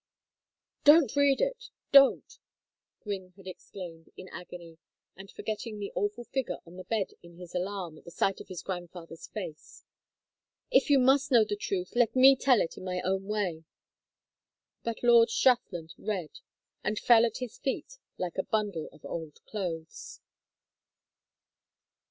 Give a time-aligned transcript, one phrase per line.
[0.83, 1.65] "Don't read it!
[1.91, 2.39] Don't!"
[3.03, 4.79] Gwynne had exclaimed, in agony,
[5.15, 8.47] and forgetting the awful figure on the bed in his alarm at the sight of
[8.47, 9.83] his grandfather's face.
[10.71, 13.63] "If you must know the truth let me tell it in my own way."
[14.81, 16.31] But Lord Strathland read,
[16.83, 20.19] and fell at his feet like a bundle of old clothes.